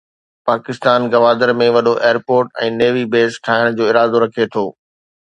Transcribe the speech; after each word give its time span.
پاڪستان 0.47 1.01
گوادر 1.13 1.49
۾ 1.59 1.67
وڏو 1.75 1.93
airport 2.05 2.47
۽ 2.63 2.67
navy 2.81 3.05
base 3.15 3.33
ٺاهڻ 3.45 3.65
جو 3.77 3.83
ارادو 3.93 4.17
رکي 4.29 4.45
ٿو. 4.57 4.65